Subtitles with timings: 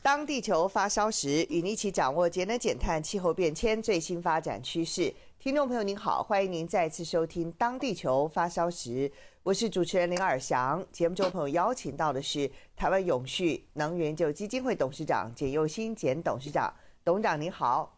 [0.00, 5.12] 当地球发烧时，与您一起掌握节能减碳、气候变迁最新发展趋势。
[5.38, 9.08] 听众朋友您好，欢迎您再次收听《当地球发烧时》，
[9.42, 10.84] 我是主持人林尔祥。
[10.90, 16.72] 节目中朋友邀请到的是台湾永续能源研究基金会董事长简佑新简董事长，
[17.04, 17.96] 董事长您好。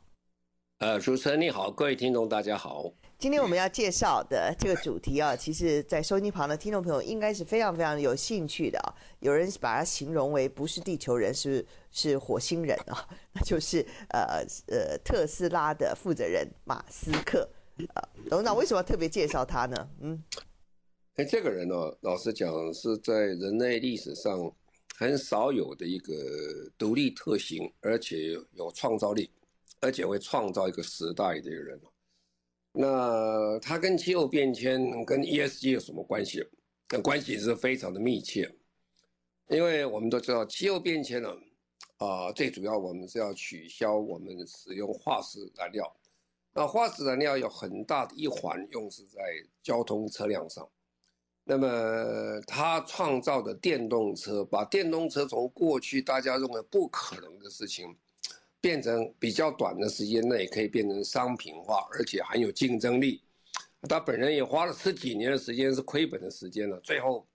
[0.79, 2.91] 呃，主持人你好，各位听众大家好。
[3.25, 8.93] 今天我们要介绍的这个主题啊，其实，在收音旁的听众朋友应该是非常非常有兴趣的啊。
[9.21, 17.49] 有人把它形容为不是地球人，是是火星人啊， 那就是呃呃特斯拉的负责人马斯克
[17.95, 18.07] 啊。
[18.29, 19.89] 董事长为什么要特别介绍他呢？
[20.03, 20.23] 嗯，
[21.15, 24.53] 哎，这个人呢，老实讲是在人类历史上
[24.99, 26.13] 很少有的一个
[26.77, 29.31] 独立特行，而且有创造力，
[29.81, 31.81] 而且会创造一个时代的一个人。
[32.77, 36.45] 那它跟气候变迁、跟 ESG 有什么关系？
[36.91, 38.53] 那关系是非常的密切，
[39.49, 41.35] 因为我们都知道气候变迁呢，
[41.99, 45.97] 啊，最主要我们是要取消我们使用化石燃料。
[46.53, 49.21] 那化石燃料有很大的一环用是在
[49.63, 50.69] 交通车辆上。
[51.45, 57.97] 那么它创造的电动车，把电动车从过去大家认为不可能的事情。
[58.65, 63.23] 变成比较短的时间内可以变成商品化，而且很有竞争力。
[63.87, 67.29] 他本人也花了十几年的时间是亏本的时间了，最后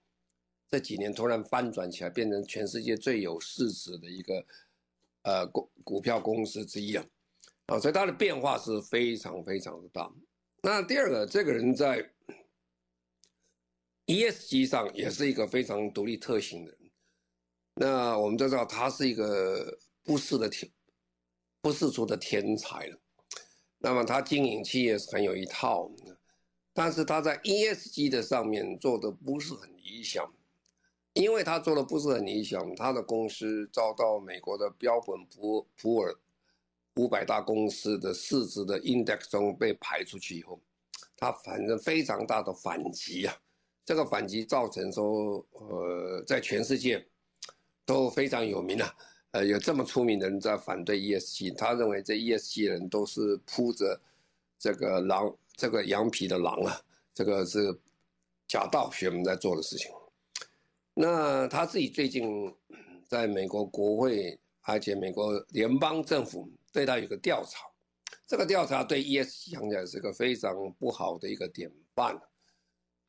[0.72, 4.44] 这几年突然翻转起来，变成全世界最有市值的一个
[5.22, 7.06] 呃股股票公司之一啊！
[7.68, 10.12] 啊，所以它的变化是非常非常的大。
[10.64, 12.04] 那第二个，这个人在
[14.08, 16.92] ESG 上也是一个非常独立特性的人。
[17.76, 20.68] 那我们都知道，他是一个不世的挺。
[21.61, 22.97] 不世出的天才了，
[23.80, 25.92] 那么他经营企业是很有一套，
[26.73, 30.31] 但是他在 ESG 的上面做的不是很理想，
[31.14, 36.15] 因为他做的不是很理想，他的公司遭到美国的标本普普尔
[36.95, 40.61] 五百大公司的市值的 index 中被排出去以后，
[41.17, 43.36] 他反正非常大的反击啊，
[43.83, 47.05] 这个反击造成说，呃，在全世界
[47.86, 48.95] 都非常有名啊。
[49.32, 54.02] 呃，有这么出名的人在反对 ESG，他认为这 ESG 人都是铺着
[54.58, 56.82] 这个狼、这个羊皮的狼啊，
[57.14, 57.60] 这个是
[58.48, 59.92] 假道学们在做的事情。
[60.95, 62.52] 那他自己最近
[63.08, 67.68] 在美国国会，而且美国联邦政府对他有个调查，
[68.26, 72.20] 这个调查对 ESG 讲起来是个非常不好的一个典范，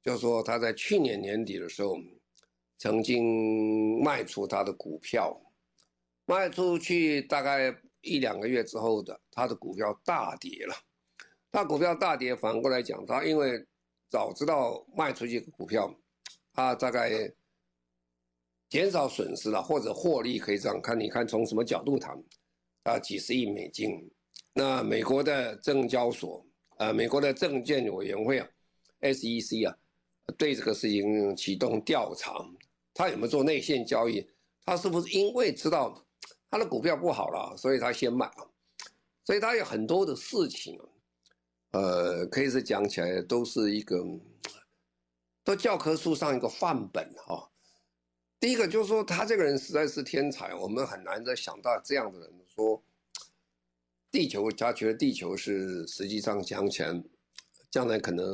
[0.02, 1.96] 就是说他在去年年底的时候
[2.76, 5.34] 曾经卖出他的股票。
[6.30, 10.74] 卖出去大概一两个月之后的，他的股票大跌了。
[11.50, 13.66] 他股票大跌，反过来讲，他因为
[14.08, 15.92] 早知道卖出去股票，
[16.52, 17.28] 他大概
[18.68, 20.98] 减少损失了，或者获利可以这样看。
[20.98, 22.16] 你看从什么角度谈？
[22.84, 24.08] 啊，几十亿美金。
[24.52, 28.48] 那美国的证交所，呃，美国的证券委员会啊
[29.00, 29.76] ，SEC 啊，
[30.38, 32.32] 对这个事情启动调查，
[32.94, 34.24] 他有没有做内线交易？
[34.64, 36.06] 他是不是因为知道？
[36.50, 38.44] 他的股票不好了，所以他先卖啊，
[39.24, 40.80] 所以他有很多的事情，
[41.70, 44.04] 呃，可以是讲起来都是一个，
[45.44, 47.48] 都教科书上一个范本哈。
[48.40, 52.82] 第一个就是说，他这个人实在是天才，我们很难再想到这样的人说，
[54.10, 57.00] 地球，他觉得地球是实际上讲起来，
[57.70, 58.26] 将来可能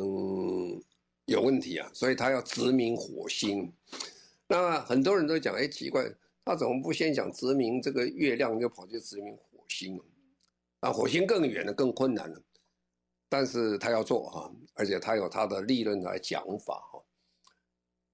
[1.26, 3.70] 有问题啊，所以他要殖民火星。
[4.46, 6.10] 那很多人都讲，哎，奇怪。
[6.46, 10.00] 他怎么不先讲殖民这个月亮，就跑去殖民火星？
[10.78, 12.40] 啊，火星更远了，更困难了。
[13.28, 17.02] 但是他要做哈，而且他有他的理论来讲法哈。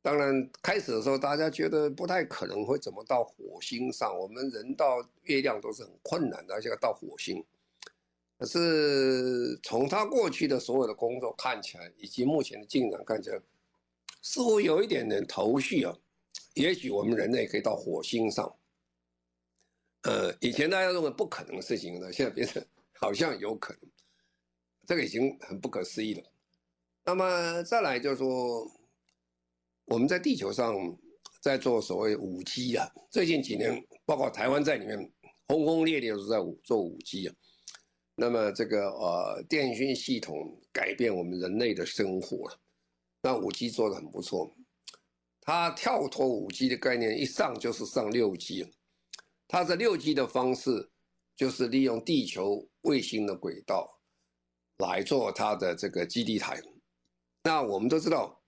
[0.00, 7.44] 当然，开始的时候大家觉得不太可能会怎么到火星上，我们人到月亮都是很困难的，而且要到火星。
[8.38, 13.38] 可是从他过去的所有的工作看起来，以及目前的进展看起来，
[14.22, 15.94] 似乎有一点点头绪啊。
[16.54, 18.54] 也许我们人类可以到火星上，
[20.02, 22.62] 呃，以前大家认为不可能的事情呢， 现在变成
[22.92, 23.90] 好像有可能，
[24.86, 26.22] 这个已经很不可思议了。
[27.04, 28.70] 那么再来就是说，
[29.86, 30.74] 我们在地球上
[31.40, 32.88] 在做所谓五 G 啊。
[33.10, 35.10] 最近几年，包括台湾在里面
[35.48, 37.34] 轰轰烈烈都在做五 G 啊。
[38.14, 42.60] 那么这个呃电讯系统改变我们人类的生活了，
[43.22, 44.54] 那五 G 做得很不错。
[45.44, 48.70] 它跳脱五 G 的概念，一上就是上六 G 了。
[49.48, 50.88] 它这六 G 的方式，
[51.34, 54.00] 就是利用地球卫星的轨道
[54.78, 56.62] 来做它的这个基地台。
[57.42, 58.40] 那我们都知道，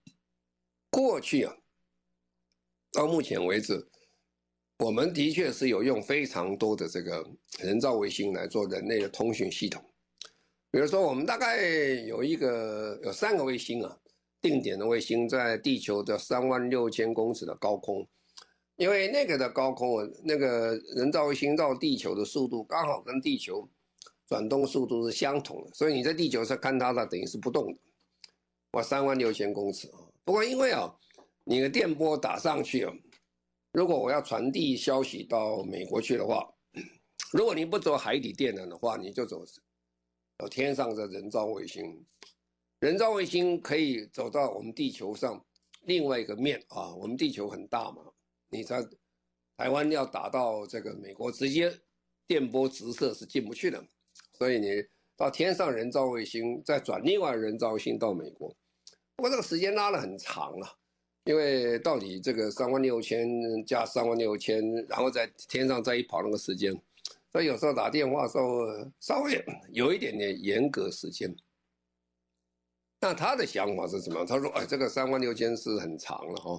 [0.89, 1.57] 过去啊，
[2.93, 3.85] 到目前为止，
[4.79, 9.85] 我们的确是有用非常多的这个人造卫星来做人类的通讯系统。
[10.71, 11.61] 比如说，我们大概
[12.07, 13.99] 有一个有三个卫星啊。
[14.45, 18.07] 定点的卫星在地球的三万六千公尺的高空，
[18.77, 23.67] 因为那个的高空，那个人造卫星绕地球的速度刚好跟地球
[24.29, 27.79] 转动速度是相同的，所以你在地球上看它，它等于是不动的。
[28.73, 29.97] 哇，三万六千公尺啊！
[30.25, 30.95] 不过因为啊，
[31.45, 32.93] 你的电波打上去啊，
[33.73, 36.47] 如果我要传递消息到美国去的话，
[37.33, 39.43] 如果你不走海底电缆的话，你就走
[40.37, 42.05] 到天上的人造卫星。
[42.85, 45.43] 人造卫星可以走到我们地球上
[45.85, 48.03] 另外一个面啊，我们地球很大嘛，
[48.51, 48.87] 你在
[49.57, 51.73] 台湾要打到这个美国，直接
[52.27, 53.83] 电波直射是进不去的，
[54.35, 54.85] 所以你
[55.17, 58.55] 到天上人造卫星再转另外人造卫星到美国，
[59.17, 60.69] 不过这个时间拉得很长啊，
[61.25, 63.27] 因为到底这个三万六千
[63.65, 66.71] 加三万六千，然后在天上再一跑那个时间，
[67.33, 68.67] 所以有时候打电话的时候
[69.01, 71.35] 稍微有一点点严格时间。
[73.05, 74.25] 那他的想法是什么？
[74.25, 76.59] 他说：“哎，这个三万六千是很长了哈。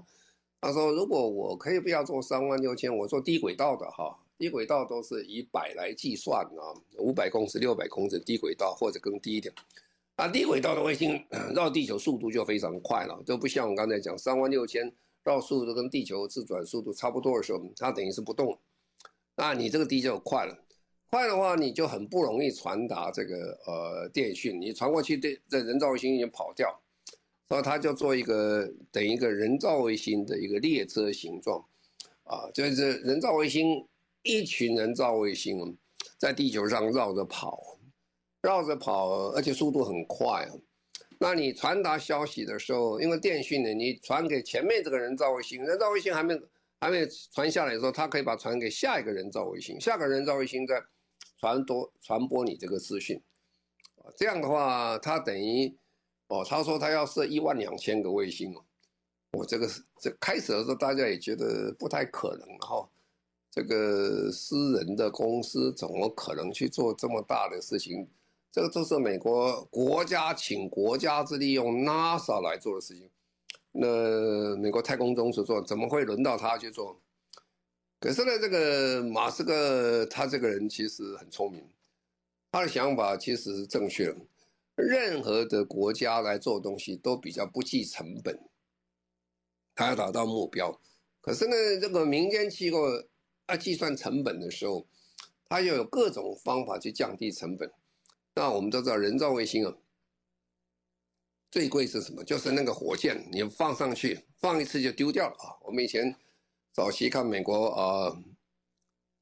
[0.61, 6.61] 他说，如果我可以不要做三万六千，我做低轨道的哈，低轨道都是以百来计算啊，
[6.99, 9.51] 五百公尺、六百公尺低轨道或者更低一点。
[10.17, 11.19] 啊，低轨道的卫星
[11.55, 14.93] 绕地球速度就非常快了，就不像我刚才讲三万六千
[15.23, 18.55] 绕速度跟地球自转速度差不多的时候，它等于是不动。
[19.35, 20.55] 那你这个低就快了。”
[21.09, 26.77] 快的话，你就很不容易传达这个呃电讯，你传过去，对这人造卫星已经跑掉，
[27.47, 31.63] 所以他就做一个等于一个人造卫星的一个列车形状，
[32.25, 33.87] 啊，就是人造卫星
[34.23, 35.77] 一群人造卫星
[36.17, 37.77] 在地球上绕着跑，
[38.41, 40.51] 绕着跑，而且速度很快啊。
[41.17, 46.37] 那你传达消息的时候，因为电讯呢，你传给前面这个人造卫星，人造卫星还没
[46.81, 50.83] 还没传下来的时候，它可以把传给下一个人造卫星，下个人造卫星在。
[51.37, 53.21] 传多传播你这个资讯，
[53.97, 55.75] 啊，这样的话，他等于，
[56.27, 58.63] 哦，他说他要设一万两千个卫星哦，
[59.33, 62.89] 我这个是这开始的时候大家也觉得不太可能哈，
[63.51, 68.07] 这个私人的公司怎么可能去做这么大的事情？
[68.51, 73.09] 这个都是美国国家请国家之力用 NASA 来做的事情，
[73.73, 76.97] 那美国太空总署做，怎么会轮到他去做？
[78.05, 81.67] 可是呢，这个马斯克他这个人其实很聪明，
[82.51, 84.17] 他的想法其实是正确的。
[84.75, 88.39] 任何的国家来做东西都比较不计成本，
[89.73, 90.79] 他要达到目标。
[91.19, 92.85] 可是呢，这个民间机构
[93.47, 94.85] 要计算成本的时候，
[95.49, 97.67] 他又有各种方法去降低成本。
[98.35, 99.75] 那我们都知道，人造卫星啊，
[101.49, 102.23] 最贵是什么？
[102.23, 105.57] 就是那个火箭，你放上去，放一次就丢掉了啊。
[105.63, 106.15] 我们以前。
[106.75, 108.17] 早期看美国啊、呃，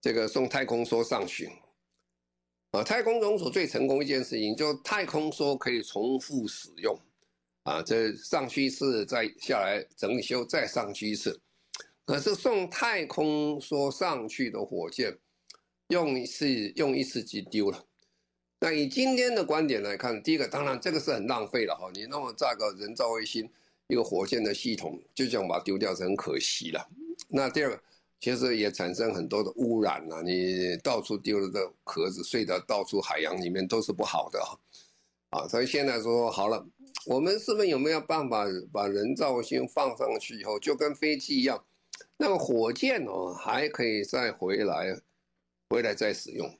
[0.02, 1.52] 这个送太空梭上去，
[2.72, 7.00] 啊，太空总署最成功一件事情，就太空梭可以重复使用，
[7.62, 11.40] 啊，这上去一次再下来整理修再上去一次，
[12.08, 15.16] 可是送太空梭上去的火箭，
[15.90, 17.86] 用一次用一次就丢了。
[18.62, 23.48] 那以今天的观点来看，第一个当然这个是很浪费了哈，你那么炸个人造卫星
[23.86, 26.90] 一个火箭的系统，就这样把它丢掉是很可惜了。
[27.28, 27.82] 那第二个，
[28.20, 34.40] 其实也产生很多的污染啊，你到处丢了的壳子，碎到到处海洋里面都是不好的
[35.30, 35.48] 啊。
[35.48, 36.66] 所以现在说好了，
[37.06, 41.64] 我们是不是有没有办法把人造星放上去以后，就跟飞机一样，
[42.18, 44.96] 那个火箭哦还可以再回来，
[45.70, 46.60] 回来再使用。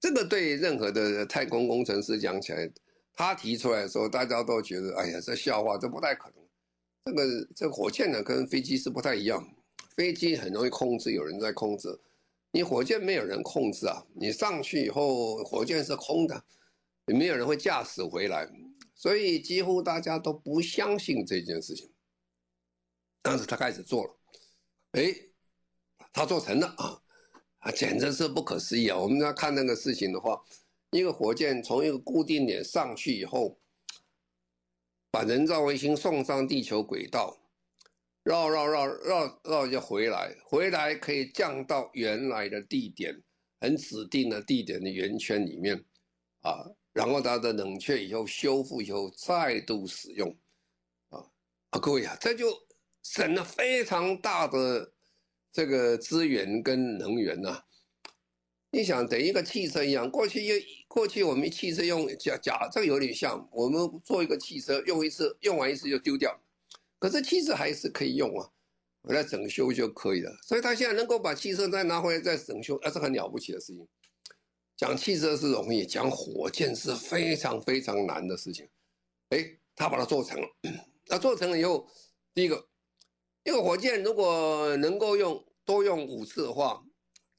[0.00, 2.70] 这个对任何的太空工程师讲起来，
[3.14, 6.43] 他提出来的时候，大家都觉得，哎呀，这笑话，这不太可能。
[7.04, 9.46] 这个这个火箭呢，跟飞机是不太一样。
[9.94, 12.00] 飞机很容易控制，有人在控制。
[12.50, 16.44] 你火箭没有人控制啊，你上去以后，火箭是空的，
[17.06, 18.48] 也没有人会驾驶回来，
[18.94, 21.90] 所以几乎大家都不相信这件事情。
[23.20, 24.16] 但是他开始做了，
[24.92, 25.14] 哎，
[26.12, 27.02] 他做成了啊，
[27.58, 28.98] 啊，简直是不可思议啊！
[28.98, 30.42] 我们要看那个事情的话，
[30.90, 33.58] 一个火箭从一个固定点上去以后。
[35.14, 37.38] 把人造卫星送上地球轨道，
[38.24, 43.14] 绕绕绕绕绕就回来，回来可以降到原来的地点，
[43.60, 45.76] 很指定的地点的圆圈里面，
[46.40, 50.28] 啊，然后它的冷却以后修复以后再度使用，
[51.10, 51.24] 啊
[51.70, 52.48] 啊，各位啊，这就
[53.04, 54.92] 省了非常大的
[55.52, 57.62] 这个资源跟能源呐、
[58.74, 66.36] 你想，等一个汽车一样，过去用过去我们汽车用假假，这个有点像我们做一个汽车，用一次用完一次就丢掉，
[66.98, 68.50] 可是汽车还是可以用啊，
[69.02, 70.36] 回来整修就可以了。
[70.42, 73.86] 所以他现在能够把汽车再拿回来再整修，那是很了不起的事情。
[74.76, 78.68] 讲汽车是容易，讲火箭是非常非常难的事情。
[79.28, 80.48] 哎，他把它做成了，
[81.06, 81.86] 那做成了以后，
[82.34, 82.66] 第一个，
[83.44, 86.83] 一个火箭如果能够用多用五次的话。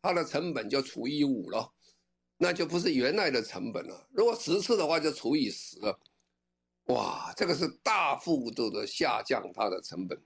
[0.06, 1.74] 它的成本就除以五了，
[2.38, 4.08] 那就不是原来的成本了。
[4.12, 6.00] 如果十次的话，就除以十了。
[6.90, 10.22] 哇，这个是大幅度的下降它的成本。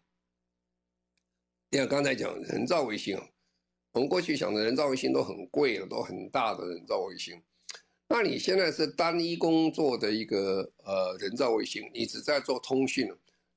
[1.69, 3.17] 你看刚才讲人造卫星，
[3.93, 7.41] 我们过去想的人造卫星都很贵了，都很大的人造卫星。
[8.09, 13.09] 那你现在是单一工作的一个呃人造卫星，你只在做通讯，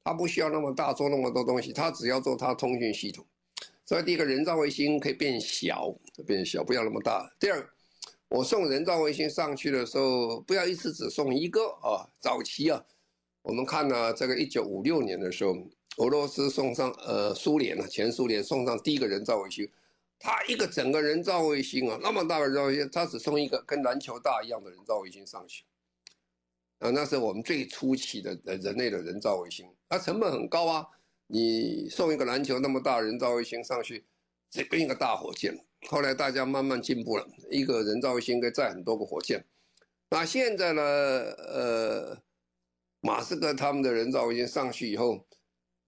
[0.04, 3.26] 它不需要那么大做那么多东西，它只要做它通讯系统。
[3.84, 5.92] 所以第一个人造卫星可以变小，
[6.26, 7.32] 变小不要那么大。
[7.38, 7.70] 第二，
[8.28, 12.08] 我送人造卫星上去的时候，不要一次只送一个啊。
[12.20, 12.84] 早期啊，
[13.42, 15.56] 我们看呢，这个一九五六年的时候，
[15.98, 19.70] 俄罗斯送上呃苏联啊，前苏联送上第一个人造卫星，
[20.18, 25.64] 他一个整个人造卫星啊，那么大的人造卫星，他只送一个跟篮球大一样的人造卫星上去。
[26.78, 30.86] 啊，那是我们最初期的人类的人造卫星，它成本很高啊。
[31.28, 34.04] 你送一个篮球那么大人造卫星上去，
[34.50, 35.56] 这边一个大火箭。
[35.88, 39.44] 后来大家慢慢进步了，一个人造卫星可以载很多个火箭。
[40.10, 40.82] 那现在呢？
[40.82, 42.18] 呃，
[43.00, 45.26] 马斯克他们的人造卫星上去以后，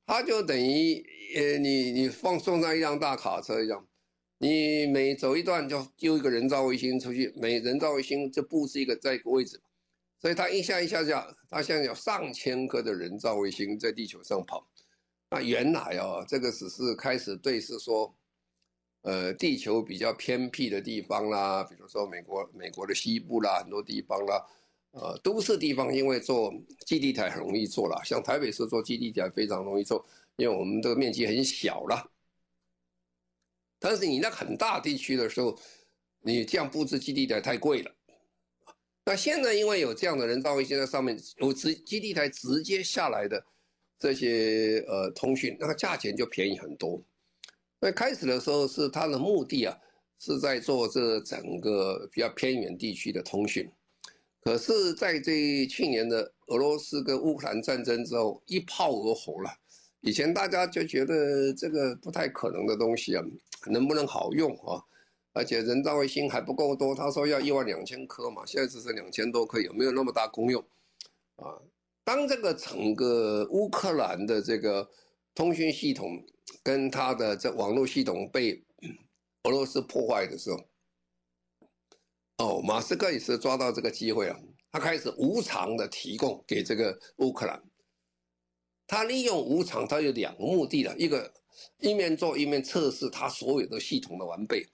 [0.06, 1.04] 他就等于
[1.36, 3.86] 呃，你你放送上一辆大卡车一样，
[4.38, 9.60] 你每走一段就丢一个人造卫星出去，每人造卫星就布置一个在一个位置，
[10.20, 14.66] 所以它一下一下下，它现在有上千颗的人造卫星在地球上跑。
[15.30, 18.14] 那原来哦，这个只是开始对是说，
[19.04, 24.42] 呃，地球比较偏僻的地方啦，比如说美国美国的西部啦，很多地方啦，
[24.92, 26.52] 呃，都市地方，因为做
[26.87, 30.04] 基地台很容易做啦，像台北市做基地台非常容易做，
[30.37, 32.11] 因为我们这个面积很小啦。
[33.78, 35.58] 但是你那很大地区的时候，
[36.23, 37.94] 你这样布置基地台太贵了。
[39.04, 43.44] 那现在因为有这样的人造卫星在上面，有直基地台直接下来的。
[43.96, 47.00] 这些呃通讯，那个价钱就便宜很多。
[47.85, 49.76] 那开始的时候是它的目的啊，
[50.19, 53.71] 是在做这整个比较偏远地区的通讯。
[54.41, 59.50] 可是在这去年的俄罗斯跟乌克兰战争之后，一炮而红了。
[60.00, 63.23] 以前大家就觉得这个不太可能的东西啊，
[63.67, 64.81] 能不能好用啊？
[65.35, 70.64] 而且人造卫星还不够多，他说要一万两千颗嘛，现在只剩两千多颗，有没有那么大功用
[71.37, 71.61] 啊？
[72.03, 74.88] 当这个整个乌克兰的这个
[75.35, 76.25] 通讯系统
[76.62, 78.64] 跟它的这网络系统被
[79.43, 80.59] 俄罗斯破坏的时候，
[82.38, 87.62] 哦，马斯克也是抓到这个机会了，他开始无偿的提供给这个乌克兰。
[88.87, 91.33] 他利用无偿，他有两个目的了，一个
[91.79, 94.67] 一面做一面测试他所有的系统的完备，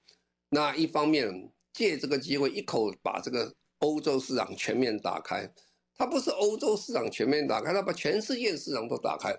[0.51, 5.49] 那一方面借这个机会一口把这个欧洲市场全面打开。
[5.95, 9.33] 他不是欧洲市场全面打开，他把全世界市场都打开。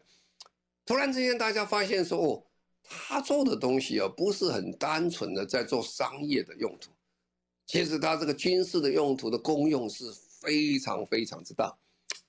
[0.92, 2.44] 突然之间，大家发现说，哦，
[2.84, 6.92] 他做的东西啊，不是很单纯的在做商业的用途，
[7.66, 10.04] 其实他这个军事的用途的功用是
[10.42, 11.74] 非常非常之大。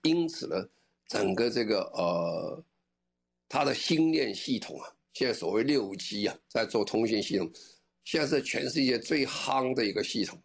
[0.02, 0.64] 因此呢，
[1.08, 2.64] 整个这个呃，
[3.48, 7.50] 他的星链系统啊，现在所谓六 G 啊，在做通讯系统，
[8.04, 10.40] 现在是全世界最夯的一个系统。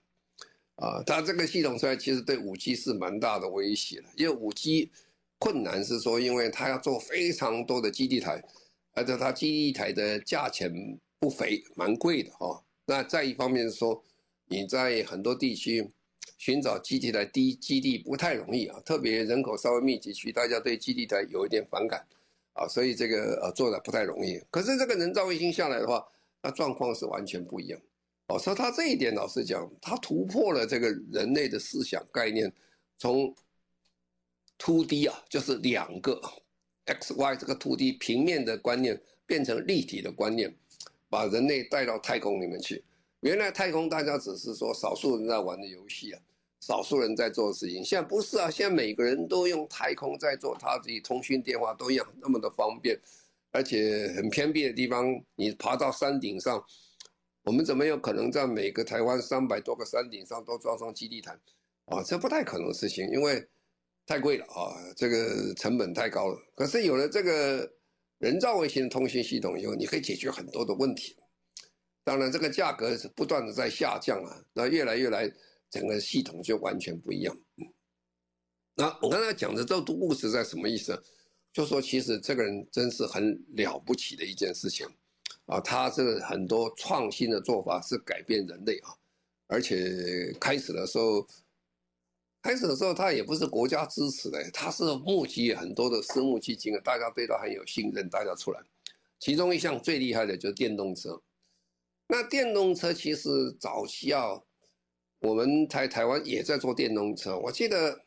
[0.78, 4.08] 啊，它这个系统出来，其实对五 G 是蛮大的威胁的。
[4.16, 4.92] 因为五 G
[5.40, 8.44] 困难是说，因为它要做非常多的基地台，
[8.94, 10.72] 而且它基地台的价钱
[11.20, 12.64] 不菲，蛮贵的哈。
[12.86, 14.04] 那再一方面是说，
[14.48, 15.90] 你在很多地区
[16.38, 22.06] 寻找基地台低基地不太容易啊，特别人口稍微密集区，大家对基地台有一点反感
[22.54, 24.42] 啊，所以这个呃做的不太容易。
[24.50, 26.04] 可是这个人造卫星下来的话，
[26.42, 27.80] 那状况是完全不一样。
[28.28, 32.52] 哦，所以他这一点，老实讲，他突破了这个人类的思想概念，
[32.98, 33.34] 从
[34.58, 36.20] two D 啊，就是两个
[36.86, 40.56] X、Y 这个 two D 平面的观念，变成立体的观念，
[41.10, 42.84] 把人类带到太空里面去。
[43.22, 46.22] 原来太空大家只是说少数人在玩的游戏啊，
[46.60, 47.84] 少数人在做的事情。
[47.84, 53.00] 现在不是啊，现在每个人都用太空在做他自己通讯电话都一样那么的方便。
[53.52, 56.64] 而且很偏僻的地方，你爬到山顶上，
[57.44, 61.32] 我们怎么有可能在每个台湾三百多个山顶上都装上基地台？
[61.86, 63.48] 啊，这不太可能的事情，因为
[64.08, 66.40] 太贵了啊，这个成本太高了。
[66.56, 67.70] 可是有了这个
[68.20, 71.18] 人造卫星通信系统以后，你可以解决很多的问题。
[72.06, 75.30] 当然，这个价格是不断的在下降啊，那越来越来，
[75.70, 77.38] 整个系统就完全不一样。
[78.76, 81.04] 那我刚才讲的这个故事在什么意思？
[81.52, 84.88] 就说其实这个人真是很了不起的一件事情
[85.48, 88.96] 啊，他这个很多创新的做法是改变人类啊，
[89.48, 91.28] 而且开始的时候。
[92.48, 98.62] 开始的时候，他也不是国家支持的，他是募集很多的私募基金啊，大家对他很有信任，大家出来。
[99.20, 101.22] 其中一项最厉害的就是电动车。
[102.08, 104.42] 那电动车其实早期啊，
[105.20, 107.38] 我们台台湾也在做电动车。
[107.38, 108.00] 我记得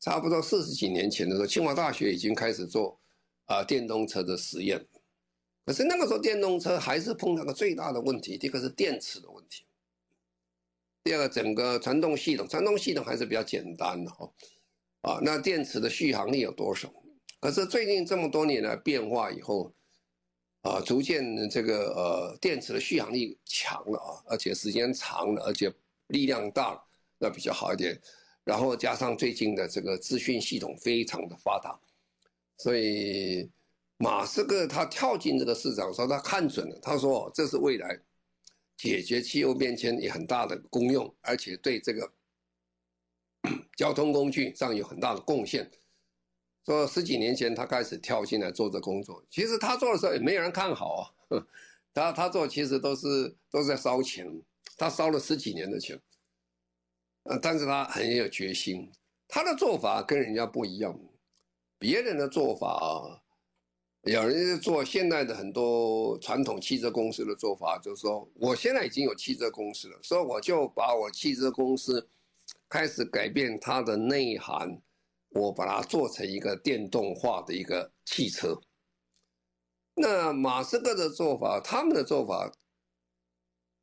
[0.00, 3.00] 差不多四十几年前的时候，清华大学已经开始做
[3.46, 4.86] 啊电动车的实验。
[5.64, 9.64] 可是那个时候电动车还是碰到个最大的问题，第一个是电池的问题。
[11.02, 14.30] 第二个，整个传动系统，传动系统还是比较简单的哈，
[15.00, 16.92] 啊，那电池的续航力有多少？
[17.40, 19.72] 可是最近这么多年的变化以后，
[20.60, 25.72] 啊，逐渐这个呃电池的续航力强了啊，而且时间长了，而且
[26.08, 26.84] 力量大了，
[27.18, 27.98] 那比较好一点。
[28.44, 31.78] 然后加上最近的这个资讯系统非常的发达，
[32.58, 33.48] 所以
[33.96, 37.98] 马斯克他跳进这个市场说他看准了，他说这是未来。
[38.80, 42.10] 解决气候变迁也很大的功用，而且对这个
[43.76, 45.70] 交通工具上有很大的贡献。
[46.64, 50.94] 说十几年前他开始跳进来做这工作，其实他做的时候也没有人看好
[51.28, 51.44] 啊。
[51.92, 54.26] 他他做其实都是都是在烧钱，
[54.78, 56.00] 他烧了十几年的钱。
[57.24, 58.90] 呃，但是他很有决心，
[59.28, 60.98] 他的做法跟人家不一样，
[61.78, 63.20] 别人的做法啊。
[64.04, 72.08] 有人做现在的很多传统汽车公司的做法，就是说，我现在已经有汽车公司了，所以我就把我汽车公司
[72.66, 74.80] 开始改变它的内涵，
[75.28, 78.58] 我把它做成一个电动化的一个汽车。
[79.94, 82.50] 那马斯克的做法，他们的做法，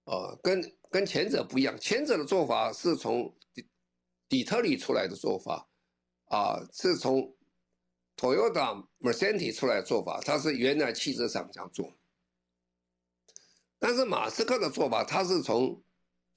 [0.06, 3.67] 呃，跟跟前者不一样，前者的做法是从底
[4.27, 5.69] 底特律出来的做法，
[6.25, 7.37] 啊，是从。
[8.17, 11.93] Toyota、Mercedes 出来的做法，它是原来汽车厂这样做。
[13.80, 15.84] 但是马斯克的做法，他是从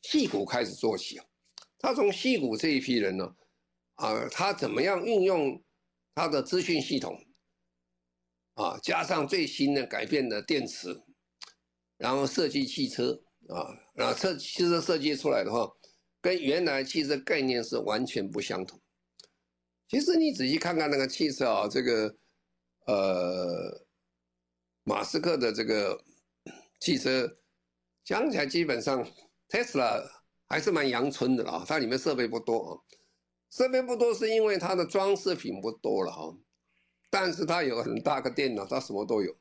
[0.03, 1.19] 戏骨开始做起。
[1.79, 3.35] 他从戏骨这一批人呢，
[3.95, 5.65] 啊，他怎么样运用
[6.15, 7.19] 他的资讯系统，
[8.57, 11.03] 啊，加上最新的改变的电池，
[11.97, 15.71] 然后设计汽车，啊，然后车汽车设计出来的话，
[16.21, 18.80] 跟原来汽车概念是完全不相同。
[19.91, 22.17] 其实你仔细看看那个汽车啊，这个，
[22.87, 23.85] 呃，
[24.85, 26.01] 马斯克的这个
[26.79, 27.29] 汽车
[28.05, 29.05] 讲起来基本上
[29.49, 30.09] ，Tesla
[30.47, 32.71] 还是蛮阳春的啊，它里面设备不多啊，
[33.51, 36.39] 设备不多是因为它的装饰品不多了哈，
[37.11, 39.37] 但是它有很大个电脑，它什么都有，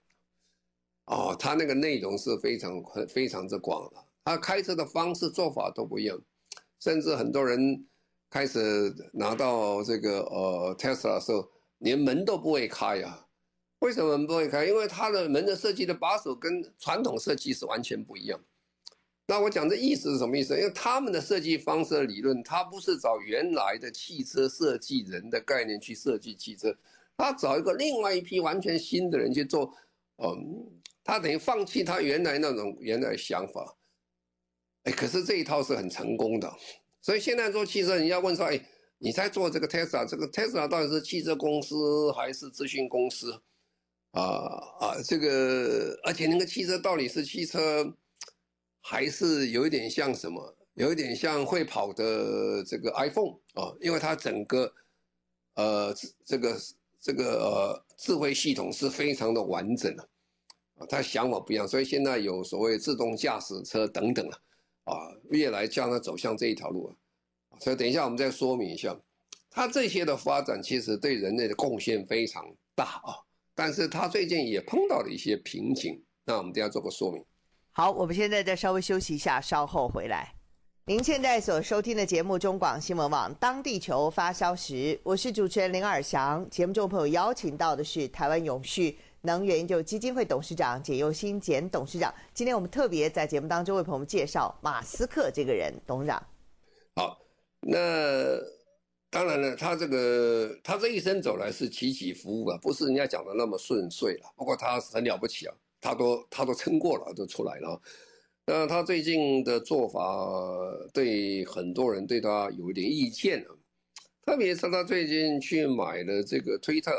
[1.06, 6.20] 哦，它那个内容是非常非常之广的，它开车的方式做法都不一样，
[6.80, 7.86] 甚至很多人。
[8.30, 13.28] 开始拿到这个呃 Tesla 的时候，连门都不会开、啊？
[13.80, 14.18] 为什么？
[14.18, 14.66] 门不会开？
[14.66, 18.40] 因为它的门的设计的把手跟传统设计是完全不一样。
[19.26, 20.38] 那我讲这意思是什么？
[20.38, 20.56] 意思？
[20.58, 26.76] 因为他们的设计方式理论，他不是找原来的汽车设计人的概念去设计汽车，
[27.16, 29.74] 他找一个另外一批完全新的人去做。
[30.18, 30.68] 嗯，
[31.04, 33.78] 他等于放弃他原来那种原来的想法。
[34.84, 36.52] 哎，可是这一套是很成功的。
[37.02, 38.62] 所以现在做汽车，人家问说：“哎，
[38.98, 43.42] 你在做这个 Tesla，这个 Tesla 到底是汽车公司还是咨询公司？
[44.12, 44.22] 啊
[44.80, 47.96] 啊，这个而且那个汽车到底是汽车，
[48.82, 50.56] 还是有一点像什么？
[50.74, 54.74] 有一点像会跑的这个 iPhone 啊，因为它整个
[55.56, 56.58] 呃这个
[57.00, 60.04] 这个呃智慧系统是非常的完整的
[60.76, 64.49] 啊，它想法不一样，所以现在有所谓自动驾驶车等等了。”啊，
[64.86, 64.94] 啊
[65.30, 66.96] 越来将它走向这一条路啊，
[67.60, 68.96] 所以等一下我们再说明一下，
[69.50, 73.16] 它这些的发展其实对人类的贡献非常大啊，
[73.56, 77.24] 但是它最近也碰到了一些瓶颈，那我们等下做个说明。
[77.72, 80.34] 好，我们现在再稍微休息一下，稍后回来。
[80.86, 86.50] 您现在所收听的节目中广新闻网，当地球发烧时，我是主持人林尔祥。
[86.50, 88.98] 节目中朋友邀请到的是台湾永续。
[89.22, 95.74] 能源研究基金会董事长简又新简董事长，今天我们特别在节目当中为朋友们介绍马斯克这个人。
[95.86, 96.26] 董事长，
[96.96, 97.20] 好，
[97.60, 97.78] 那
[99.10, 104.32] 当然了，他这个他这一生走来是起起伏伏啊，不是人家讲的那么顺遂了。
[104.38, 107.82] 不过他很了不起啊，他都他都撑过了，都出来了。
[108.46, 110.02] 那他最近的做法
[110.94, 113.52] 对很多人对他有一点意见啊，
[114.26, 116.92] 特别是他最近去买了这个推特，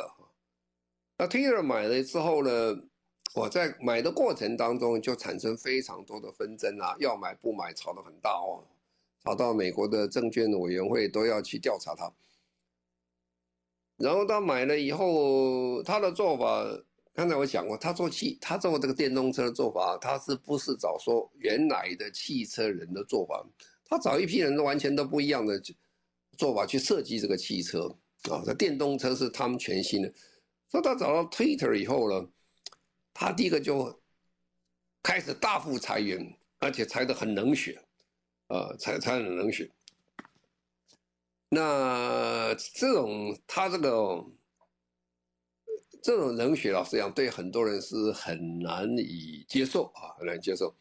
[1.21, 2.75] 那推特买了之后呢，
[3.35, 8.65] 我在买的过程当中就产生非常多的纷争啊，要买不买吵得很大哦。
[9.23, 12.11] 吵到美国的证券委员会都要去调查他，
[13.99, 16.65] 然后他买了以后，他的做法，
[17.13, 23.47] 刚才我讲过，他做汽，他做这个电动车的做法，他是不是找说原来的汽车人的做法？
[23.85, 25.61] 他找一批人都完全都不一样的
[26.39, 27.95] 做法去设计这个汽车
[28.31, 30.11] 啊，这电动车是他们全新的。
[30.71, 32.29] 说他找到 Twitter 以后呢，
[33.13, 34.01] 他第一个就
[35.03, 37.83] 开始大幅裁员，而且裁得很冷血。
[38.49, 39.71] 呃，才才能冷血。
[41.51, 44.25] 那这种他这个
[46.03, 50.75] 这种冷血老实讲，对很多人是很难以接受啊，很难接受。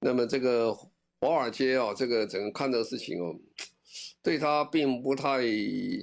[0.00, 0.74] 那么这个
[1.20, 3.34] 华尔街哦，这个整个看的事情哦，
[4.22, 5.40] 对他并不太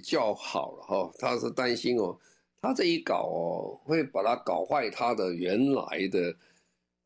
[0.03, 1.11] 叫好了哈。
[1.19, 2.17] 他是担心哦，
[2.61, 6.35] 他这一搞哦，会把他搞坏他的原来的。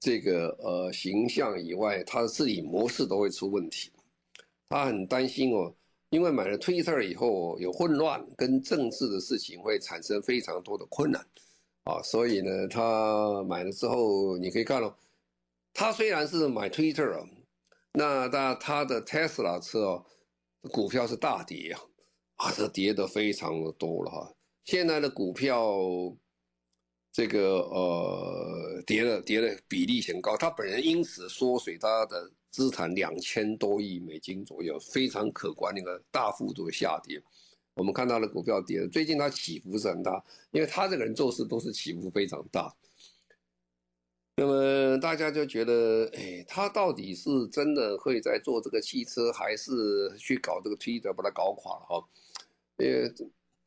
[0.05, 3.89] 这个呃形象以外，他的治理模式都会出问题，
[4.67, 5.73] 他很担心哦，
[6.09, 11.25] 因为买了 Twitter 以后有混乱跟政治的事情会产生非常多的困难，
[11.85, 14.93] 啊，所以呢，他买了之后，你可以看到，
[15.73, 17.25] 他虽然是买 Twitter 啊，
[17.93, 20.05] 那他他的 Tesla 车哦，
[20.63, 21.79] 股票是大跌啊，
[22.35, 24.33] 啊，这跌的非常的多了哈，
[24.63, 26.15] 现在的股票。
[27.15, 37.21] 这个呃跌了跌了比例很高，他本人因此缩水他的资产两千多亿美金左右，非常可观的一个大幅度的下跌。
[37.76, 42.73] 我们看到了股票跌了，最近他起伏是很大，因为他这个人做事都是起伏非常大。
[44.38, 52.10] 那么大家就觉得，哎，他到底是真的会在做这个汽车，还是去搞这个 Twitter 把它搞垮了哈？
[52.78, 53.08] 呃，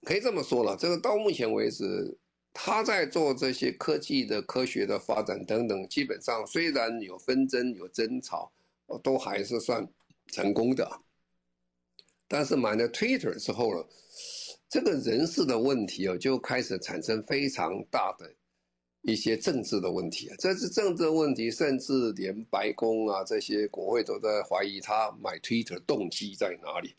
[0.07, 2.16] 可以这么说了，这个到目前为止。
[2.59, 8.51] 他在做这些科技的科学的发展等等，基本上虽然有纷争有争吵，
[9.03, 9.87] 都还是算
[10.29, 10.90] 成功的。
[12.27, 13.85] 但是买了 Twitter 之后呢，
[14.71, 18.33] 这个人事的问题啊，就开始产生非常大的
[19.03, 20.37] 一些政治的问题啊。
[20.38, 26.95] 这是政治问题，甚至连白宫啊这些国会都在怀疑他买 Twitter 动机在哪里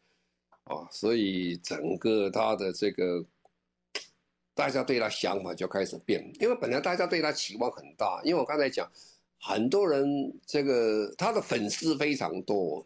[0.67, 0.87] 啊。
[0.91, 3.25] 所以整个他的这个。
[4.57, 8.91] 大家对他想法就开始变，因为本来大家对他期望很大，因为我刚才讲，
[9.39, 12.83] 很多人这个他的粉丝非常多，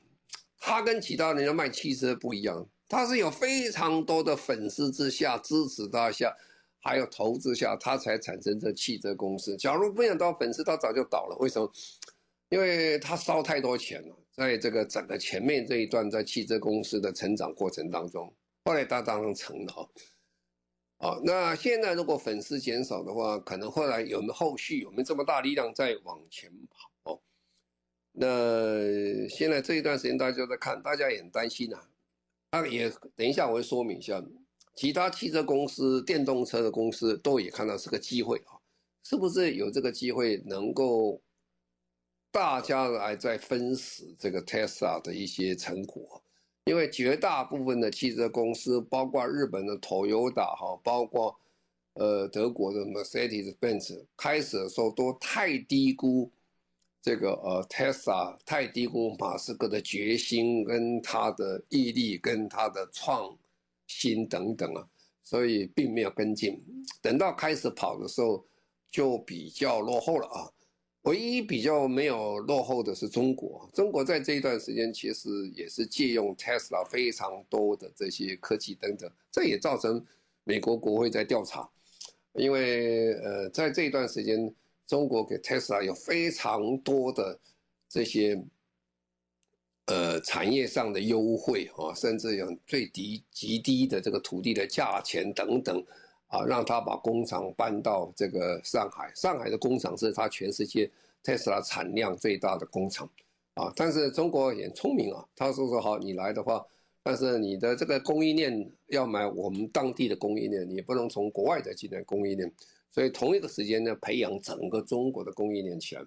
[0.60, 6.36] 他跟其他人家卖汽车不一样，他是有非常多的粉丝之下支持他下，
[6.82, 9.56] 还有投资下，他才产生这汽车公司。
[9.56, 11.38] 假如没有到粉丝，他早就倒了。
[11.40, 11.72] 为什么？
[12.50, 18.34] 因为他烧太多钱了，在这个整个前面这一段在汽车公司的成长过程当中，
[18.66, 19.90] 后来他当然成了。
[20.98, 27.12] 啊，那现在如果粉丝减少的话，可能后来有没有后续有没有这么大力量在往前跑？
[27.12, 27.22] 哦，
[28.12, 31.90] 那现在这一段时间大家在看，大家也很担心啊。
[32.52, 34.24] 啊，也等一下我会说明一下，
[34.76, 38.60] 其他汽车公司、电动车的公司都也看到是个机会啊，
[39.04, 41.20] 是不是有这个机会能够
[42.32, 46.24] 大家来在分食这个 Tesla 的一些成果？
[46.66, 51.38] 因为绝大部分的汽车公司，包括日本的 Toyota 哈，包括
[51.96, 56.32] 呃德国的 Mercedes-Benz，开始的时候都太低估
[57.02, 63.38] 这个呃 Tesla，太低估马斯克的决心跟他的毅力跟他的创
[63.88, 64.88] 新等等啊，
[65.22, 66.64] 所以并没有跟进。
[67.02, 68.46] 等到开始跑的时候，
[68.90, 70.48] 就比较落后了啊。
[71.04, 80.06] 唯一比较没有落后的是中国，中国在这一段时间其实也是借用 Tesla 非常多的这些科技等等，这也造成
[80.44, 81.68] 美国国会在调查，
[82.34, 84.54] 因为呃在这一段时间，
[84.86, 87.40] 中国给 Tesla 有非常多的
[87.90, 88.40] 这些
[89.88, 95.84] 呃产业上的优惠啊，甚至有最低极低的这个土地的价钱等等。
[96.32, 99.12] 啊，让他把工厂搬到这个上海。
[99.14, 100.90] 上海的工厂是他全世界
[101.22, 103.08] 特斯拉产量最大的工厂，
[103.56, 106.66] 啊，但是中国也聪明啊，他说说好，你来的话，
[107.04, 112.52] 但是你的这个供应链要买我们当地的供应链，你不能从国外的进来供应链。
[112.90, 116.02] 所以同一个时间呢，培养整个中国的供应链起来。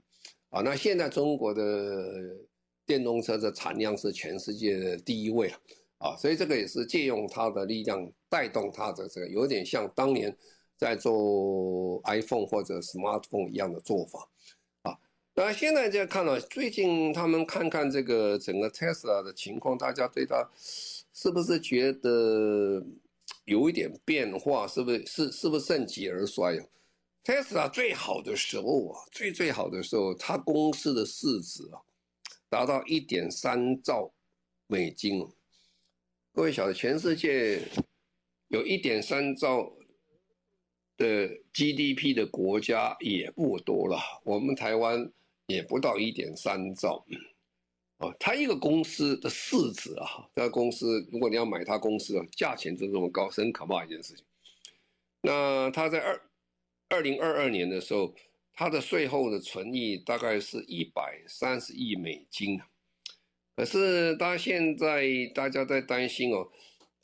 [0.48, 2.34] 啊，那现在中国的
[2.86, 5.56] 电动车的产量是全世界的第一位了。
[6.04, 10.36] 啊，所以这个也是借用它的力量带动它的这个，有点像当年
[10.76, 14.28] 在做 iPhone 或者 Smartphone 一样的做法
[14.82, 14.94] 啊。
[15.34, 20.46] 那现在在看到，最近他们看看这个整个 Tesla 的情况，大家对它
[21.14, 22.84] 是不是觉得
[23.46, 24.68] 有一点变化？
[24.68, 26.66] 是不是是是不是盛极而衰啊
[27.24, 31.80] ？Tesla 最好的时候啊，最最好的时候，它公司的市值啊
[32.50, 34.12] 达到一点三兆
[34.66, 35.26] 美金。
[36.34, 37.60] 各位晓得，全世界
[38.48, 39.72] 有一点三兆
[40.96, 45.08] 的 GDP 的国家也不多了，我们台湾
[45.46, 47.06] 也不到一点三兆。
[47.98, 54.24] 啊，它一个公司的市值啊，这个公司如果你要买它公司的价钱就这么高，是很可怕一件事情。
[55.20, 56.20] 那它在二
[56.88, 58.12] 二零二二年的时候，
[58.52, 62.66] 它的税后的存益大概是一百三十亿美金啊。
[63.56, 66.50] 可是，当现在大家在担心哦，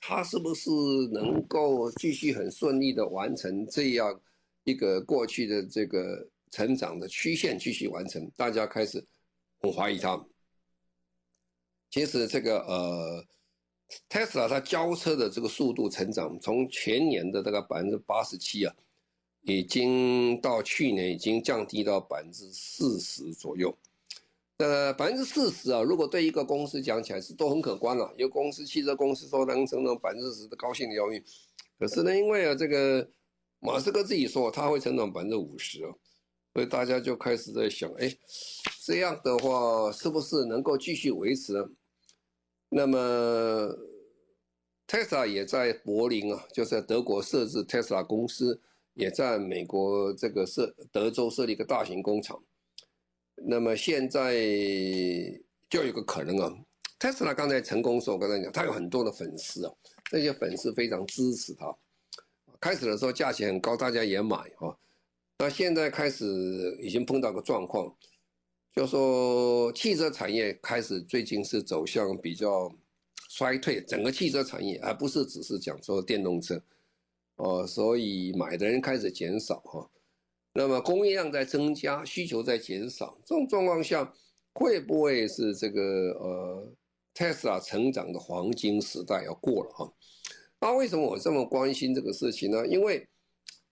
[0.00, 0.68] 他是不是
[1.12, 4.20] 能够继续很顺利的完成这样
[4.64, 8.28] 一个过去的这个成长的曲线继续完成？
[8.36, 9.04] 大家开始
[9.60, 10.26] 很怀疑他。
[11.88, 13.24] 其实这个呃
[14.08, 18.74] ，Tesla 它交车的这个速度成长，从前年的这个百分之八十七啊，
[19.42, 23.72] 已经到去年已经降低到百分之四十左右。
[24.60, 28.12] 呃，百分之四十啊，如果对一个公司讲起来是都很可观了。
[28.18, 31.22] 有公司，汽车公司说能成长百分之十的高兴的要命。
[31.78, 33.08] 可是呢，因为啊，这个
[33.60, 35.88] 马斯克自己说他会成长百分之五十啊，
[36.52, 38.14] 所以大家就开始在想，哎，
[38.84, 41.66] 这样的话是不是能够继续维持？
[42.68, 43.74] 那么
[44.86, 48.60] ，Tesla 也在柏林啊，就是在德国设置 Tesla 公司，
[48.92, 52.38] 也在美国这个设德州设立一个大型工厂。
[53.42, 54.34] 那么现在
[55.68, 56.54] 就有个可能啊，
[56.98, 59.72] 特斯拉刚才成功的时候，我刚才讲，他有很多的粉丝啊，
[60.10, 61.74] 这些粉丝非常支持他。
[62.60, 64.76] 开始的时候价钱很高，大家也买啊。
[65.38, 66.26] 那现在开始
[66.82, 67.90] 已经碰到个状况，
[68.76, 72.70] 就说汽车产业开始最近是走向比较
[73.30, 76.62] 衰退，整个汽车产业，而不是只是讲说电动车，
[77.36, 79.88] 哦，所以买的人开始减少哈。
[80.52, 84.12] 那么供应量在增加，需求在减少，这种状况下
[84.52, 85.82] 会不会是这个
[86.18, 86.72] 呃
[87.14, 89.92] ，Tesla 成长的黄金时代要过了哈？
[90.60, 92.66] 那为什么我这么关心这个事情呢？
[92.66, 93.06] 因为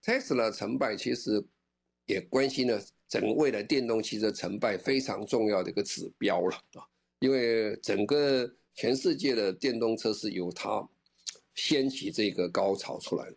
[0.03, 1.45] Tesla 成败其实
[2.05, 6.87] 也关心了整个未来电动汽车成败非常重要的一个指标了啊！
[7.19, 10.87] 因为整个全世界的电动车是由它
[11.55, 13.35] 掀起这个高潮出来的。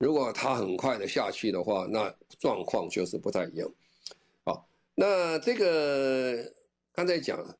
[0.00, 3.70] 如果它很快的下去的话，那状况就是不太一样。
[4.46, 6.50] 好，那这个
[6.90, 7.54] 刚才讲了，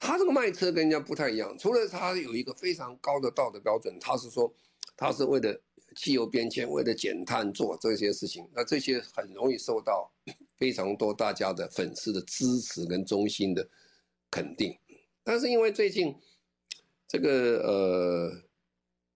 [0.00, 4.50] 他这个卖车跟人家不太一样，除了他有一个非常高的道德标准，他是说
[4.96, 5.60] 他是为了
[5.94, 10.10] 汽油变迁、为了减碳做这些事情，那这些很容易受到
[10.56, 13.68] 非常多大家的粉丝的支持跟衷心的
[14.30, 14.74] 肯定。
[15.22, 16.16] 但是因为最近
[17.06, 18.32] 这个呃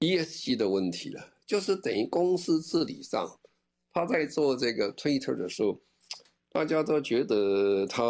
[0.01, 1.33] ESG 的问题了。
[1.47, 3.39] 就是等于公司治理上，
[3.93, 5.81] 他在做这个 Twitter 的时候，
[6.51, 8.03] 大家都觉得他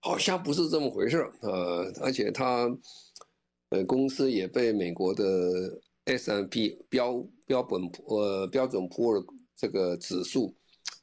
[0.00, 2.68] 好像不是这么回事儿，呃，而且他，
[3.70, 9.24] 呃，公司也被美国的 S&P 标标本呃标准普尔
[9.56, 10.54] 这个指数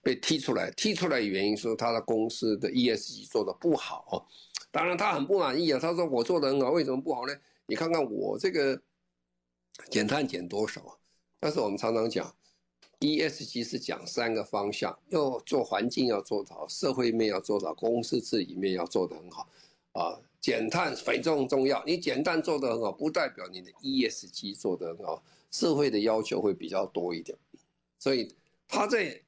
[0.03, 4.27] 被踢出来，踢出来原因是他的公司的 ESG 做得不好，
[4.69, 7.33] 当然他很不满意啊，他说我做得很好，为什么不好呢？
[7.65, 8.79] 你看看我这个
[9.89, 10.98] 减碳减多少啊？
[11.39, 12.35] 但是我们常常讲
[12.99, 19.47] ，ESG 是讲三个方向，要做环境要做得好，社会面要做到，公司治理面要做得很好，
[19.93, 21.81] 啊，减碳非常重要。
[21.85, 27.37] 你减碳做得很好，不代表你的 ESG 做得很好，社会的要求会比较多一点。
[27.97, 28.35] 所以
[28.67, 29.21] 他在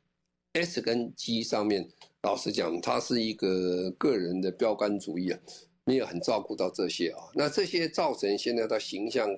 [0.51, 1.89] S 跟 G 上面，
[2.23, 5.39] 老实讲，他是一个个人的标杆主义啊，
[5.85, 7.23] 没有很照顾到这些啊。
[7.35, 9.33] 那这些造成现在的形象。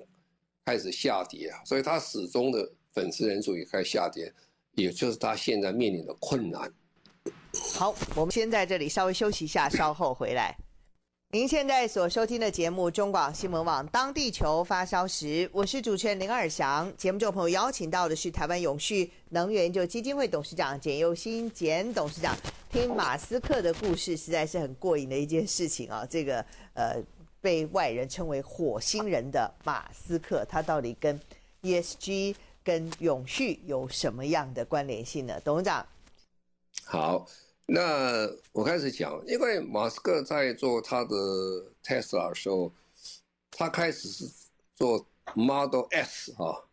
[0.66, 4.32] 开始下跌啊，所以他始终的粉丝人数也开始下跌，
[4.72, 6.72] 也就是他现在面临的困难。
[7.74, 10.56] 好，我们先在这里稍微休息一下，稍后回来。
[11.32, 16.90] 您现在所收听的节目中广新闻网《当地球发烧时》，我是主持人林尔翔。
[16.96, 22.34] 节目中朋友邀请到的是台湾永续能源研究基金会董事长简又新简董事长。
[22.70, 26.06] 听马斯克的故事，实在是很过瘾的一件事情啊！
[26.08, 27.02] 这个呃。
[27.44, 31.20] 被外人称为“火星人”的马斯克，他到底跟
[31.60, 35.38] ESG、跟永续有什么样的关联性呢？
[35.44, 35.86] 董事长，
[36.86, 37.26] 好，
[37.66, 41.14] 那我开始讲，因为马斯克在做他的
[41.84, 42.72] Tesla 的时候，
[43.50, 44.24] 他开始是
[44.74, 46.64] 做 Model S 哈，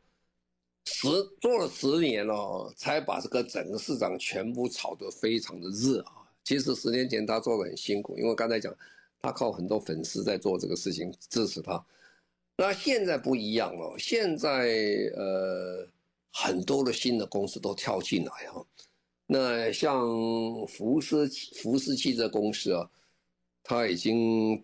[0.86, 1.10] 十
[1.42, 6.32] 做了十年了，才把这个整个市场全部炒得非常的热啊。
[6.46, 8.74] 其实十年前他做的很辛苦，因为刚才讲
[9.22, 11.84] 他靠很多粉丝在做这个事情支持他。
[12.58, 14.68] 那现在不一样了，现在
[15.16, 15.88] 呃
[16.32, 18.66] 很多的新的公司都跳进来哈。
[19.28, 20.06] 那像
[20.68, 22.90] 福斯福斯汽车公司啊，
[23.64, 24.62] 他已经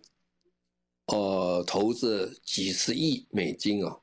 [1.06, 3.98] 呃投资几十亿美金啊，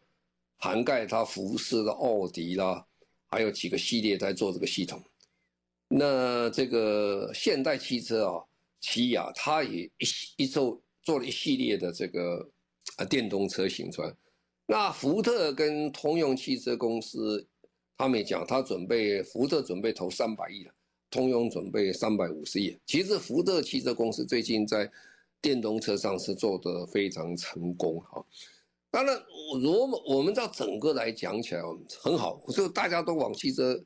[0.58, 2.86] 涵盖他福斯的奥迪啦，
[3.28, 5.02] 还有几个系列在做这个系统。
[5.88, 8.44] 那这个现代汽车啊，
[8.80, 12.50] 起亚他也一一做做了一系列的这个
[12.98, 14.14] 啊电动车型出来。
[14.66, 17.48] 那福特跟通用汽车公司。
[17.98, 20.74] 他们也讲，他准备福特准备投三百亿了，
[21.10, 22.78] 通用准备三百五十亿。
[22.86, 24.92] 其实福特汽车公司最近在
[25.42, 28.22] 电动车上是做得非常成功哈。
[28.92, 29.18] 当然，
[29.62, 31.62] 如果我们照整个来讲起来
[32.02, 33.82] 很好，就大家都往汽车、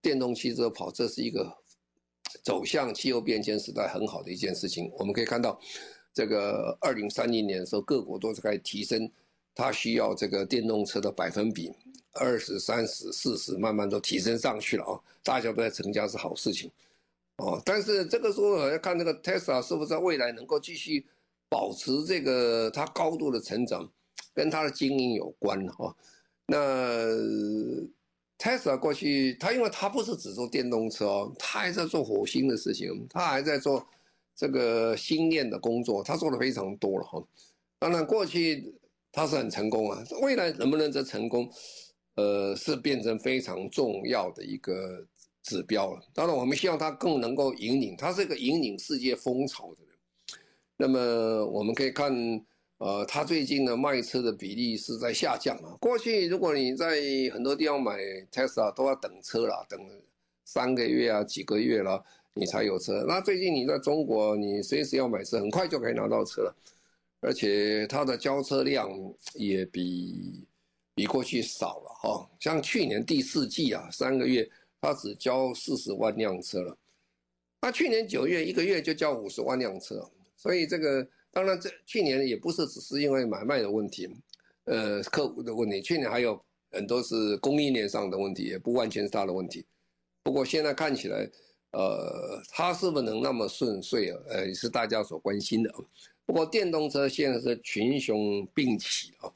[0.00, 1.54] 电动汽车跑，这是一个
[2.42, 4.90] 走向气候变迁时代很好的一件事情。
[4.98, 5.60] 我们可以看到，
[6.12, 9.10] 这个二零三零年的时候，各国都是开始提升，
[9.54, 11.72] 它需要这个电动车的百分比。
[12.12, 14.98] 二十三十四十，慢慢都提升上去了啊！
[15.22, 16.68] 大家都在成家是好事情，
[17.36, 17.62] 哦。
[17.64, 21.06] 但是这个时候要看这个 Tesla 是不是在未来能够继续
[21.48, 23.88] 保持这个它高度的成长，
[24.34, 25.96] 跟它的经营有关哈。
[26.46, 26.56] 那
[28.40, 33.86] Tesla 过去，它因为它不是只做电动车哦，它还在做火星的事情，它还在做
[34.34, 37.22] 这个星链的工作，它做的非常多了哈。
[37.78, 38.74] 当然过去
[39.12, 41.50] 它是很成功啊，未来能不能再成功？
[42.16, 45.06] 呃，是变成非常重要的一个
[45.42, 46.02] 指标了。
[46.12, 49.94] 当然，我们希望他更能够引领，他是一个引领世界风潮的人。
[50.76, 52.12] 那么我们可以看，
[52.80, 55.76] 呃，他最近呢卖车的比例是在下降啊。
[55.80, 57.00] 过去如果你在
[57.32, 57.98] 很多地方买
[58.32, 59.80] Tesla 都要等车了，等
[60.44, 62.02] 三个月啊，几个月了，
[62.34, 63.04] 你才有车。
[63.06, 66.56] 那最近你在中国，你随时要买车，很快就可以拿到车了，
[67.20, 68.90] 而且它的交车量
[69.34, 70.46] 也比。
[70.92, 74.46] 比过去少了哈，像去年第四季啊，三个月
[74.82, 76.76] 他只交四十万辆车了，
[77.62, 84.08] 那去年九月一个月就交五十万辆车，所以这个当然这去年也不是只是因为买卖的问题，
[84.64, 86.40] 呃，客户的问题，去年还有
[86.70, 89.64] 很多是供应链上的问题，也不完全是他的问题。
[90.22, 91.28] 不过现在看起来，
[91.72, 94.18] 呃，他是不是能那么顺遂啊？
[94.28, 95.72] 呃，也是大家所关心的。
[96.26, 99.32] 不过电动车现在是群雄并起啊。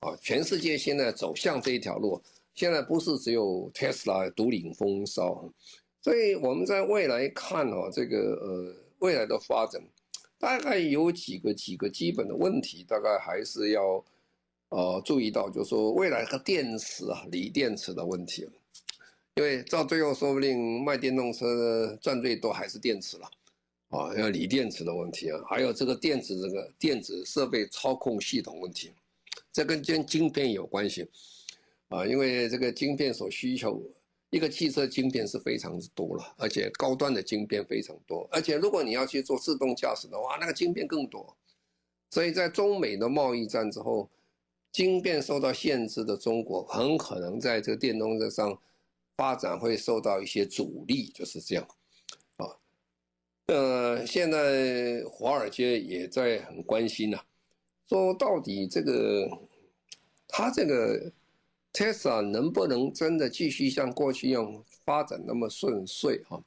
[0.00, 2.18] 啊，全世界现在走向这一条路，
[2.54, 5.46] 现在不是只有 Tesla 独领风骚，
[6.00, 9.78] 所以我们在未来看哦，这个呃未来的发展，
[10.40, 14.02] 大概有几个几个基本的问题，大概还是要
[14.70, 18.48] 呃注意到，就是说未来和电池啊，锂电池的问题，
[19.34, 23.30] 因为到最后说不定卖电动车赚最多还是电池了，
[23.90, 28.90] 啊，要锂电池的问题啊，还有这个电子这个电子设备操控系统问题。
[29.52, 31.06] 这跟晶晶片有关系，
[31.88, 33.82] 啊，因为这个晶片所需求，
[34.30, 41.36] 一个汽车晶片是非常之多了，而且高端的晶片非常多，而且如果你要去做自动驾驶的话，那个晶片更多。
[42.10, 44.08] 所以在中美的贸易战之后，
[44.72, 48.56] 晶片受到限制的中国，很可能在这个电动车上
[49.16, 51.68] 发展会受到一些阻力，就是这样。
[52.36, 52.46] 啊，
[53.46, 57.20] 呃，现在华尔街也在很关心呐、
[57.88, 59.28] 说到底，这个
[60.28, 61.12] 他这个
[61.72, 66.40] Tesla 能不能真的继续像过去一样发展那么顺遂啊？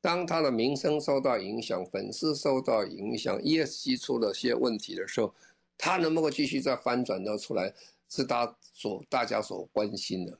[0.00, 5.32] 当他的名声受到影响，粉丝受到影响，ESG 出了些问题的时候，
[5.78, 7.72] 他能不能继续再翻转到出来，
[8.08, 10.38] 是他所大家所关心的。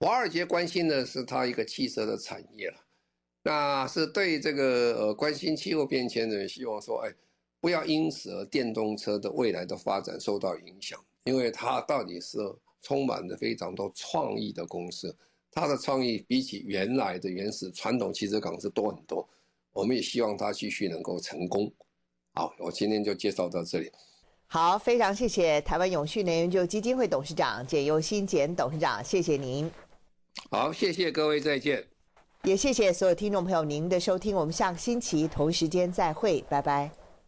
[0.00, 2.76] 华尔街关心的是他一个汽车的产业了，
[3.42, 7.14] 那是对这个呃关心气候变迁的人希望说，哎。
[7.60, 12.36] 不要因此而电动车的未来的发展受到影响，因为它到底是
[12.84, 15.16] 充满着非常多创意的公司，
[15.50, 19.26] 它的创意比起原来的原始传统汽车港是多很多。
[19.72, 21.72] 我们也希望它继续能够成功。
[22.34, 23.90] 好，我今天就介绍到这里。
[24.46, 29.68] 好，非常谢谢台湾永续能源基金会董事长简尤新简董事长，谢谢您。
[30.50, 31.82] 好，谢谢各位，再见。
[32.44, 37.03] 也谢谢所有听众朋友您的收听，我们下个星期同时间再会，拜拜。